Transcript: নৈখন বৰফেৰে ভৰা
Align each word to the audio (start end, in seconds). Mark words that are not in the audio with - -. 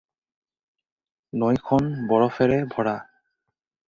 নৈখন 1.43 1.83
বৰফেৰে 2.13 2.57
ভৰা 2.73 2.95